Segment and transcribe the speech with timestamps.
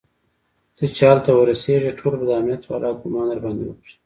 [0.75, 3.93] ته چې هلته ورسېږي ټول به د امنيت والا ګومان درباندې وکړي.